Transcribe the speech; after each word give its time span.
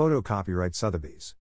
Photo 0.00 0.22
copyright 0.22 0.74
Sotheby's. 0.74 1.34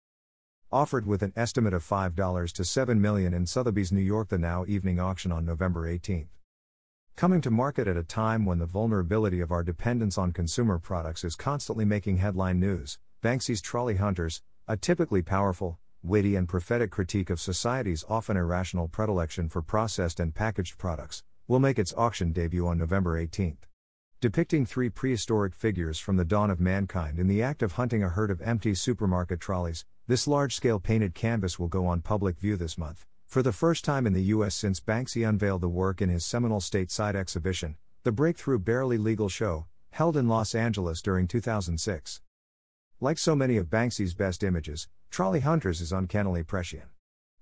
Offered 0.70 1.08
with 1.08 1.24
an 1.24 1.32
estimate 1.38 1.74
of 1.74 1.82
$5 1.82 2.52
to 2.52 2.66
7 2.66 3.00
million 3.00 3.34
in 3.34 3.46
Sotheby's 3.46 3.90
New 3.90 4.02
York 4.02 4.28
the 4.28 4.38
now 4.38 4.66
evening 4.68 5.00
auction 5.00 5.32
on 5.32 5.46
November 5.46 5.88
18. 5.88 6.28
Coming 7.16 7.40
to 7.40 7.50
market 7.50 7.88
at 7.88 7.96
a 7.96 8.04
time 8.04 8.46
when 8.46 8.60
the 8.60 8.66
vulnerability 8.66 9.40
of 9.40 9.54
our 9.54 9.64
dependence 9.64 10.18
on 10.18 10.34
consumer 10.34 10.78
products 10.78 11.24
is 11.24 11.38
constantly 11.38 11.86
making 11.86 12.18
headline 12.18 12.60
news, 12.60 13.00
Banksy's 13.22 13.62
Trolley 13.62 13.96
Hunters, 13.96 14.42
a 14.68 14.76
typically 14.76 15.22
powerful, 15.22 15.80
witty, 16.04 16.36
and 16.36 16.50
prophetic 16.50 16.92
critique 16.92 17.30
of 17.30 17.40
society's 17.40 18.04
often 18.10 18.36
irrational 18.36 18.90
predilection 18.90 19.48
for 19.48 19.62
processed 19.62 20.20
and 20.20 20.36
packaged 20.36 20.78
products, 20.78 21.24
will 21.48 21.62
make 21.62 21.80
its 21.80 21.94
auction 21.96 22.34
debut 22.34 22.68
on 22.68 22.78
November 22.78 23.18
18. 23.18 23.56
Depicting 24.22 24.66
three 24.66 24.90
prehistoric 24.90 25.56
figures 25.56 25.98
from 25.98 26.18
the 26.18 26.26
dawn 26.26 26.50
of 26.50 26.60
mankind 26.60 27.20
in 27.20 27.28
the 27.28 27.42
act 27.42 27.64
of 27.64 27.72
hunting 27.72 28.04
a 28.04 28.10
herd 28.10 28.30
of 28.30 28.42
empty 28.42 28.76
supermarket 28.76 29.40
trolleys, 29.40 29.86
this 30.08 30.28
large 30.28 30.54
scale 30.54 30.78
painted 30.78 31.16
canvas 31.16 31.58
will 31.58 31.70
go 31.70 31.88
on 31.88 32.02
public 32.02 32.38
view 32.38 32.58
this 32.58 32.78
month, 32.78 33.06
for 33.26 33.42
the 33.42 33.54
first 33.54 33.86
time 33.86 34.06
in 34.06 34.12
the 34.12 34.24
U.S. 34.24 34.56
since 34.56 34.82
Banksy 34.82 35.26
unveiled 35.26 35.62
the 35.62 35.70
work 35.70 36.02
in 36.02 36.10
his 36.10 36.26
seminal 36.26 36.60
stateside 36.60 37.16
exhibition, 37.16 37.78
The 38.04 38.12
Breakthrough 38.12 38.60
Barely 38.60 38.98
Legal 38.98 39.30
Show, 39.30 39.68
held 39.92 40.18
in 40.18 40.28
Los 40.28 40.54
Angeles 40.54 41.02
during 41.02 41.26
2006. 41.26 42.22
Like 43.00 43.18
so 43.18 43.38
many 43.38 43.56
of 43.56 43.68
Banksy's 43.68 44.16
best 44.16 44.44
images, 44.44 44.90
Trolley 45.10 45.40
Hunters 45.40 45.80
is 45.80 45.94
uncannily 45.94 46.44
prescient. 46.44 46.90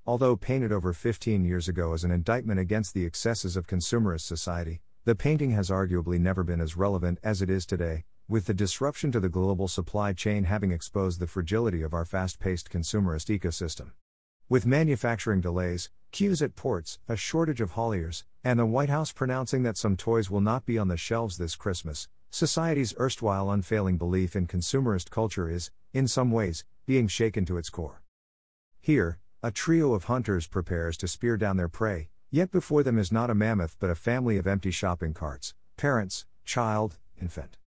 Although 0.06 0.36
painted 0.36 0.72
over 0.72 0.94
15 0.94 1.44
years 1.44 1.68
ago 1.68 1.94
as 1.94 2.04
an 2.04 2.12
indictment 2.12 2.60
against 2.60 2.94
the 2.94 3.04
excesses 3.04 3.58
of 3.58 3.66
consumerist 3.66 4.28
society, 4.28 4.82
the 5.08 5.16
painting 5.16 5.52
has 5.52 5.70
arguably 5.70 6.20
never 6.20 6.44
been 6.44 6.60
as 6.60 6.76
relevant 6.76 7.18
as 7.24 7.42
it 7.42 7.50
is 7.50 7.66
today, 7.66 8.04
with 8.28 8.46
the 8.46 8.54
disruption 8.54 9.10
to 9.10 9.22
the 9.22 9.30
global 9.30 9.70
supply 9.70 10.12
chain 10.12 10.44
having 10.44 10.74
exposed 10.74 11.22
the 11.22 11.28
fragility 11.28 11.82
of 11.82 11.94
our 11.94 12.04
fast 12.04 12.42
paced 12.42 12.70
consumerist 12.70 13.34
ecosystem. 13.34 13.92
With 14.50 14.66
manufacturing 14.66 15.40
delays, 15.40 15.90
queues 16.12 16.42
at 16.42 16.58
ports, 16.58 17.00
a 17.08 17.16
shortage 17.16 17.62
of 17.62 17.72
hauliers, 17.72 18.26
and 18.44 18.60
the 18.60 18.66
White 18.66 18.90
House 18.90 19.14
pronouncing 19.14 19.64
that 19.64 19.78
some 19.78 19.96
toys 19.96 20.30
will 20.30 20.42
not 20.42 20.66
be 20.66 20.78
on 20.78 20.90
the 20.90 20.98
shelves 20.98 21.38
this 21.38 21.56
Christmas, 21.56 22.10
society's 22.30 22.94
erstwhile 23.00 23.50
unfailing 23.50 23.98
belief 23.98 24.36
in 24.36 24.46
consumerist 24.46 25.10
culture 25.10 25.50
is, 25.50 25.72
in 25.94 26.10
some 26.10 26.32
ways, 26.32 26.66
being 26.86 27.08
shaken 27.08 27.46
to 27.46 27.58
its 27.58 27.70
core. 27.70 28.02
Here, 28.82 29.20
a 29.42 29.52
trio 29.52 29.94
of 29.94 30.04
hunters 30.04 30.48
prepares 30.48 30.98
to 30.98 31.08
spear 31.08 31.38
down 31.38 31.56
their 31.56 31.70
prey, 31.70 32.10
yet 32.30 32.52
before 32.52 32.84
them 32.84 32.98
is 32.98 33.12
not 33.12 33.30
a 33.30 33.36
mammoth 33.36 33.78
but 33.80 33.90
a 33.90 33.96
family 33.96 34.38
of 34.38 34.48
empty 34.48 34.72
shopping 34.72 35.14
carts 35.14 35.54
parents, 35.78 36.26
child, 36.44 36.98
infant. 37.22 37.58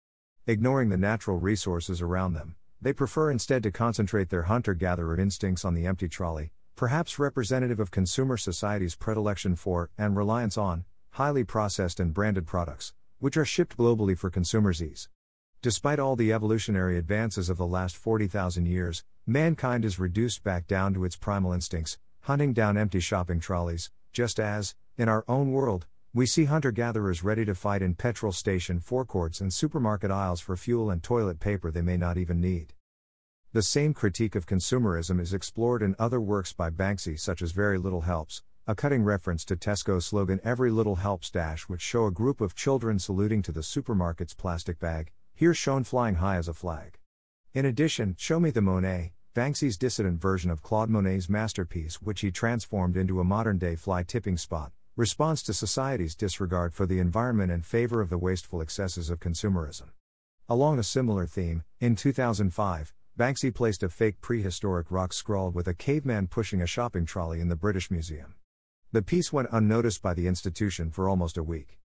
Ignoring 0.47 0.89
the 0.89 0.97
natural 0.97 1.39
resources 1.39 2.03
around 2.03 2.33
them, 2.33 2.57
they 2.83 2.93
prefer 2.93 3.31
instead 3.31 3.63
to 3.63 3.71
concentrate 3.71 4.31
their 4.31 4.45
hunter 4.45 4.75
gatherer 4.75 5.19
instincts 5.19 5.65
on 5.65 5.75
the 5.75 5.87
empty 5.87 6.09
trolley, 6.09 6.51
perhaps 6.75 7.19
representative 7.19 7.79
of 7.79 7.91
consumer 7.91 8.37
society's 8.37 8.97
predilection 8.97 9.55
for, 9.55 9.91
and 9.97 10.17
reliance 10.17 10.59
on, 10.59 10.85
highly 11.11 11.45
processed 11.45 12.01
and 12.01 12.13
branded 12.13 12.47
products, 12.47 12.93
which 13.19 13.37
are 13.37 13.45
shipped 13.45 13.77
globally 13.77 14.19
for 14.19 14.31
consumers' 14.31 14.83
ease. 14.83 15.09
Despite 15.63 15.99
all 15.99 16.17
the 16.17 16.33
evolutionary 16.33 16.97
advances 16.97 17.51
of 17.51 17.59
the 17.59 17.67
last 17.67 17.97
40,000 17.97 18.67
years, 18.67 19.05
mankind 19.27 19.85
is 19.85 19.99
reduced 19.99 20.43
back 20.43 20.67
down 20.67 20.95
to 20.95 21.05
its 21.05 21.17
primal 21.17 21.53
instincts, 21.53 21.99
hunting 22.23 22.55
down 22.55 22.79
empty 22.79 22.99
shopping 22.99 23.41
trolleys, 23.41 23.91
just 24.13 24.41
as, 24.41 24.75
in 24.97 25.09
our 25.09 25.25
own 25.29 25.53
world, 25.53 25.87
we 26.13 26.27
see 26.27 26.47
hunter 26.47 26.73
gatherers 26.73 27.23
ready 27.23 27.45
to 27.45 27.55
fight 27.55 27.83
in 27.83 27.95
petrol 27.95 28.33
station 28.33 28.81
forecourts 28.81 29.41
and 29.41 29.53
supermarket 29.53 30.11
aisles 30.11 30.41
for 30.41 30.57
fuel 30.57 30.91
and 30.91 31.03
toilet 31.03 31.39
paper 31.39 31.71
they 31.71 31.83
may 31.83 31.97
not 31.97 32.19
even 32.19 32.41
need. 32.41 32.75
The 33.53 33.63
same 33.63 33.95
critique 33.95 34.35
of 34.35 34.47
consumerism 34.47 35.21
is 35.21 35.33
explored 35.33 35.83
in 35.83 35.97
other 35.99 36.21
works 36.21 36.53
by 36.53 36.71
Banksy, 36.71 37.19
such 37.19 37.43
as 37.43 37.53
Very 37.53 37.79
Little 37.79 38.03
Helps, 38.03 38.43
a 38.67 38.75
cutting 38.75 39.03
reference 39.03 39.45
to 39.47 39.57
Tesco's 39.57 40.07
slogan 40.07 40.41
Every 40.45 40.71
Little 40.71 40.97
Helps 40.97 41.31
Dash, 41.31 41.69
which 41.69 41.81
show 41.81 42.07
a 42.07 42.13
group 42.13 42.41
of 42.41 42.55
children 42.55 42.99
saluting 42.99 43.43
to 43.43 43.53
the 43.53 43.63
supermarket's 43.63 44.35
plastic 44.35 44.79
bag, 44.79 45.13
here 45.35 45.55
shown 45.55 45.83
flying 45.83 46.17
high 46.17 46.37
as 46.37 46.47
a 46.47 46.55
flag. 46.55 46.99
In 47.53 47.65
addition, 47.65 48.15
Show 48.19 48.39
Me 48.39 48.51
the 48.51 48.61
Monet, 48.61 49.13
Banksy's 49.33 49.79
dissident 49.79 50.21
version 50.21 50.51
of 50.51 50.61
Claude 50.61 50.91
Monet's 50.91 51.29
masterpiece, 51.29 52.03
which 52.03 52.21
he 52.21 52.33
transformed 52.33 52.97
into 52.97 53.21
a 53.21 53.25
modern 53.25 53.59
day 53.59 53.77
fly 53.77 54.03
tipping 54.03 54.37
spot, 54.37 54.73
responds 54.97 55.41
to 55.45 55.55
society's 55.55 56.17
disregard 56.17 56.75
for 56.75 56.85
the 56.85 56.99
environment 56.99 57.53
in 57.53 57.63
favor 57.63 58.01
of 58.01 58.11
the 58.11 58.19
wasteful 58.19 58.61
excesses 58.61 59.09
of 59.09 59.21
consumerism. 59.21 59.91
Along 60.49 60.81
a 60.81 60.83
similar 60.83 61.27
theme, 61.27 61.63
in 61.79 61.95
2005, 61.95 62.93
Banksy 63.17 63.55
placed 63.55 63.85
a 63.85 63.89
fake 63.89 64.21
prehistoric 64.21 64.91
rock 64.91 65.13
scrawled 65.13 65.55
with 65.55 65.69
a 65.69 65.75
caveman 65.75 66.27
pushing 66.27 66.61
a 66.61 66.67
shopping 66.67 67.07
trolley 67.07 67.41
in 67.41 67.49
the 67.49 67.55
British 67.55 67.89
Museum. 67.89 68.35
The 68.91 69.03
piece 69.03 69.33
went 69.33 69.49
unnoticed 69.53 70.03
by 70.03 70.15
the 70.15 70.27
institution 70.27 70.91
for 70.91 71.09
almost 71.09 71.39
a 71.39 71.45
week. 71.45 71.79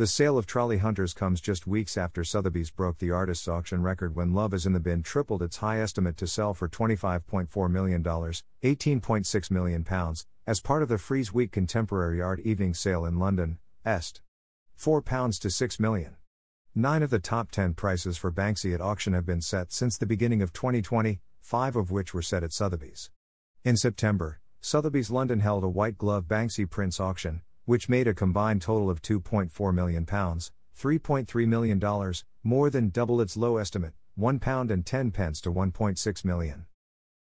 The 0.00 0.06
sale 0.06 0.38
of 0.38 0.46
Trolley 0.46 0.78
Hunters 0.78 1.12
comes 1.12 1.42
just 1.42 1.66
weeks 1.66 1.98
after 1.98 2.24
Sotheby's 2.24 2.70
broke 2.70 2.96
the 2.96 3.10
artist's 3.10 3.46
auction 3.46 3.82
record 3.82 4.16
when 4.16 4.32
Love 4.32 4.54
is 4.54 4.64
in 4.64 4.72
the 4.72 4.80
Bin 4.80 5.02
tripled 5.02 5.42
its 5.42 5.58
high 5.58 5.78
estimate 5.78 6.16
to 6.16 6.26
sell 6.26 6.54
for 6.54 6.70
$25.4 6.70 7.70
million, 7.70 8.02
£18.6 8.02 9.50
million, 9.50 9.86
as 10.46 10.60
part 10.62 10.82
of 10.82 10.88
the 10.88 10.96
Frieze 10.96 11.34
Week 11.34 11.52
Contemporary 11.52 12.22
Art 12.22 12.40
Evening 12.40 12.72
Sale 12.72 13.04
in 13.04 13.18
London, 13.18 13.58
Est. 13.84 14.22
£4 14.78 15.38
to 15.38 15.48
£6 15.48 15.80
million. 15.80 16.16
Nine 16.74 17.02
of 17.02 17.10
the 17.10 17.18
top 17.18 17.50
10 17.50 17.74
prices 17.74 18.16
for 18.16 18.32
Banksy 18.32 18.72
at 18.72 18.80
auction 18.80 19.12
have 19.12 19.26
been 19.26 19.42
set 19.42 19.70
since 19.70 19.98
the 19.98 20.06
beginning 20.06 20.40
of 20.40 20.54
2020, 20.54 21.20
five 21.42 21.76
of 21.76 21.90
which 21.90 22.14
were 22.14 22.22
set 22.22 22.42
at 22.42 22.54
Sotheby's. 22.54 23.10
In 23.66 23.76
September, 23.76 24.40
Sotheby's 24.62 25.10
London 25.10 25.40
held 25.40 25.62
a 25.62 25.68
white 25.68 25.98
glove 25.98 26.24
Banksy 26.24 26.64
prints 26.64 27.00
auction, 27.00 27.42
which 27.64 27.88
made 27.88 28.08
a 28.08 28.14
combined 28.14 28.62
total 28.62 28.90
of 28.90 29.02
£2.4 29.02 29.74
million, 29.74 30.04
$3.3 30.06 31.46
million, 31.46 32.14
more 32.42 32.70
than 32.70 32.88
double 32.88 33.20
its 33.20 33.36
low 33.36 33.56
estimate, 33.56 33.94
£1 34.18 34.70
and 34.70 34.86
10 34.86 35.10
pence 35.10 35.40
to 35.40 35.52
1.6 35.52 36.24
million. 36.24 36.66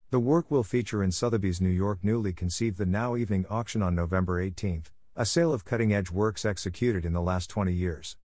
The 0.10 0.20
work 0.20 0.52
will 0.52 0.64
feature 0.64 1.04
in 1.04 1.12
Sotheby's 1.12 1.60
New 1.60 1.70
York 1.70 2.00
newly 2.04 2.34
conceived 2.34 2.78
the 2.78 2.86
now 2.86 3.16
evening 3.16 3.46
auction 3.50 3.82
on 3.82 3.96
November 3.96 4.40
18, 4.40 4.84
a 5.16 5.26
sale 5.26 5.54
of 5.54 5.66
cutting 5.66 5.94
edge 5.94 6.12
works 6.12 6.46
executed 6.46 7.06
in 7.06 7.14
the 7.14 7.22
last 7.22 7.50
20 7.50 7.74
years. 7.74 8.18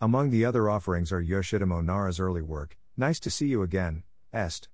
Among 0.00 0.30
the 0.30 0.44
other 0.44 0.68
offerings 0.68 1.12
are 1.12 1.22
Yoshitomo 1.22 1.84
Nara's 1.84 2.20
early 2.20 2.42
work, 2.42 2.76
Nice 2.96 3.18
to 3.20 3.30
See 3.30 3.46
You 3.46 3.62
Again, 3.62 4.02
Est. 4.32 4.68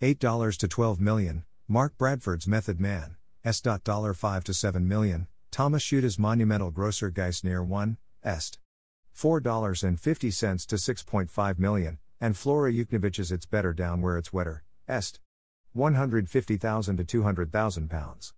$8 0.00 0.56
to 0.56 0.68
12 0.68 1.00
million, 1.00 1.44
Mark 1.66 1.98
Bradford's 1.98 2.48
Method 2.48 2.80
Man, 2.80 3.16
S. 3.44 3.60
$5 3.60 4.42
to 4.44 4.54
7 4.54 4.88
million, 4.88 5.26
Thomas 5.50 5.82
Schütte's 5.82 6.18
monumental 6.18 6.70
Grosser 6.70 7.10
Geist 7.10 7.44
near 7.44 7.62
1, 7.62 7.96
Est. 8.22 8.58
$4.50 9.16 10.66
to 10.66 10.76
6.5 10.76 11.58
million, 11.58 11.98
and 12.20 12.36
Flora 12.36 12.72
Yukhnovich's 12.72 13.32
It's 13.32 13.46
Better 13.46 13.72
Down 13.72 14.00
Where 14.00 14.16
It's 14.16 14.32
Wetter, 14.32 14.62
Est. 14.86 15.18
150,000 15.72 16.96
to 16.96 17.04
200,000 17.04 17.90
pounds. 17.90 18.34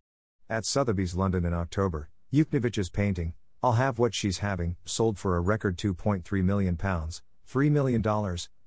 At 0.49 0.65
Sotheby's 0.65 1.15
London 1.15 1.45
in 1.45 1.53
October, 1.53 2.11
Yukhnovich's 2.33 2.91
painting, 2.91 3.35
I'll 3.63 3.73
Have 3.73 3.99
What 3.99 4.15
She's 4.15 4.39
Having, 4.39 4.77
sold 4.85 5.19
for 5.19 5.37
a 5.37 5.41
record 5.41 5.77
2.3 5.77 6.43
million 6.43 6.77
pounds, 6.77 7.23
$3 7.51 7.71
million, 7.71 8.03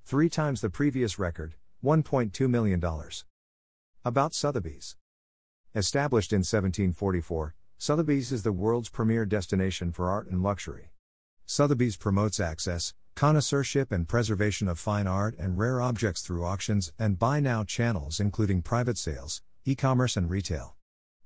three 0.05 0.29
times 0.29 0.61
the 0.61 0.69
previous 0.69 1.17
record, 1.17 1.55
$1.2 1.83 2.49
million. 2.49 2.83
About 4.05 4.33
Sotheby's. 4.33 4.95
Established 5.73 6.31
in 6.31 6.39
1744, 6.39 7.55
Sotheby's 7.83 8.31
is 8.31 8.44
the 8.44 8.53
world's 8.53 8.88
premier 8.88 9.25
destination 9.25 9.91
for 9.91 10.09
art 10.09 10.27
and 10.27 10.41
luxury. 10.41 10.91
Sotheby's 11.45 11.97
promotes 11.97 12.39
access, 12.39 12.94
connoisseurship, 13.13 13.91
and 13.91 14.07
preservation 14.07 14.69
of 14.69 14.79
fine 14.79 15.05
art 15.05 15.35
and 15.38 15.57
rare 15.57 15.81
objects 15.81 16.22
through 16.22 16.45
auctions 16.45 16.93
and 16.97 17.19
buy 17.19 17.41
now 17.41 17.66
channels, 17.66 18.22
including 18.22 18.61
private 18.61 18.97
sales, 18.97 19.41
e 19.66 19.75
commerce, 19.75 20.16
and 20.16 20.29
retail. 20.29 20.78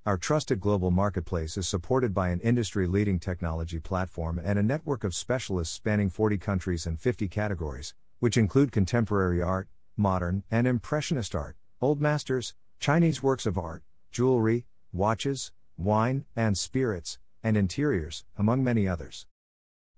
Our 0.04 0.18
trusted 0.18 0.60
global 0.60 0.90
marketplace 0.90 1.58
is 1.58 1.68
supported 1.68 2.16
by 2.16 2.30
an 2.30 2.40
industry 2.40 2.88
leading 2.88 3.20
technology 3.20 3.80
platform 3.80 4.42
and 4.44 4.58
a 4.58 4.64
network 4.64 5.04
of 5.04 5.14
specialists 5.14 5.76
spanning 5.76 6.10
40 6.10 6.40
countries 6.40 6.88
and 6.88 7.00
50 7.00 7.28
categories, 7.28 7.94
which 8.18 8.36
include 8.36 8.72
contemporary 8.72 9.44
art, 9.44 9.68
modern 9.96 10.42
and 10.50 10.66
impressionist 10.66 11.36
art, 11.36 11.56
old 11.82 12.02
masters, 12.02 12.56
Chinese 12.80 13.22
works 13.22 13.46
of 13.46 13.60
art, 13.60 13.84
jewelry, 14.12 14.66
watches, 14.92 15.52
wine, 15.78 16.26
and 16.36 16.58
spirits, 16.58 17.20
and 17.44 17.56
interiors, 17.56 18.26
among 18.38 18.64
many 18.64 18.88
others. 18.88 19.26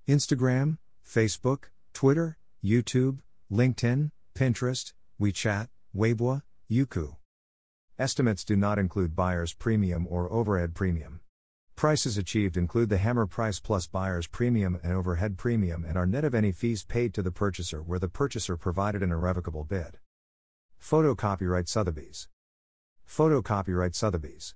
Instagram, 0.07 0.77
Facebook, 1.05 1.65
Twitter, 1.93 2.37
YouTube, 2.63 3.19
LinkedIn, 3.51 4.11
Pinterest, 4.35 4.93
WeChat, 5.19 5.69
Weibo, 5.95 6.41
Youku. 6.69 7.15
Estimates 7.97 8.45
do 8.45 8.55
not 8.55 8.79
include 8.79 9.15
buyer's 9.15 9.53
premium 9.53 10.07
or 10.09 10.31
overhead 10.31 10.73
premium. 10.73 11.21
Prices 11.75 12.17
achieved 12.17 12.57
include 12.57 12.89
the 12.89 12.97
hammer 12.97 13.25
price 13.25 13.59
plus 13.59 13.87
buyer's 13.87 14.27
premium 14.27 14.79
and 14.83 14.93
overhead 14.93 15.37
premium 15.37 15.85
and 15.85 15.97
are 15.97 16.05
net 16.05 16.25
of 16.25 16.35
any 16.35 16.51
fees 16.51 16.83
paid 16.83 17.13
to 17.13 17.21
the 17.21 17.31
purchaser 17.31 17.81
where 17.81 17.99
the 17.99 18.09
purchaser 18.09 18.57
provided 18.57 19.01
an 19.01 19.11
irrevocable 19.11 19.63
bid. 19.63 19.97
Photo 20.77 21.15
copyright 21.15 21.67
Sotheby's. 21.67 22.27
Photo 23.05 23.41
copyright 23.41 23.95
Sotheby's. 23.95 24.55